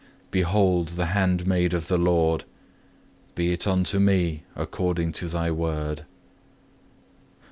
[0.31, 2.43] Behold the handmaid of the Lord;
[3.35, 6.05] be it unto me according to thy word.